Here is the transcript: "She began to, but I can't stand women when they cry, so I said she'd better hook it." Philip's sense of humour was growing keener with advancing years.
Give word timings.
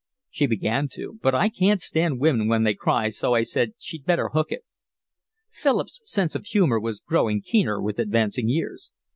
"She 0.31 0.47
began 0.47 0.87
to, 0.93 1.19
but 1.21 1.35
I 1.35 1.47
can't 1.47 1.79
stand 1.79 2.19
women 2.19 2.47
when 2.47 2.63
they 2.63 2.73
cry, 2.73 3.09
so 3.09 3.35
I 3.35 3.43
said 3.43 3.75
she'd 3.77 4.03
better 4.03 4.29
hook 4.29 4.51
it." 4.51 4.65
Philip's 5.51 6.01
sense 6.05 6.33
of 6.33 6.47
humour 6.47 6.79
was 6.79 6.99
growing 7.01 7.39
keener 7.43 7.79
with 7.79 7.99
advancing 7.99 8.49
years. 8.49 8.89